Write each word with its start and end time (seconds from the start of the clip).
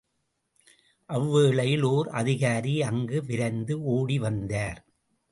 அவ்வேளையில் 1.09 1.81
ஓர் 1.81 2.07
அதிகாரி 2.11 2.81
அங்கு 2.81 3.19
விரைந்து 3.25 3.75
ஓடிவந்தார். 3.91 4.79